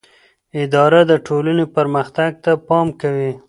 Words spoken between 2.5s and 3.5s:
پام کوي.